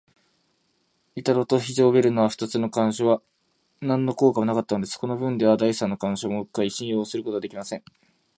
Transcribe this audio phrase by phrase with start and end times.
[1.15, 3.21] 板戸と非常ベルの二つの関所は、
[3.81, 4.97] なんの効果もなかったのです。
[4.97, 7.83] このぶんでは、第三の関所もうっかり信用することはできません。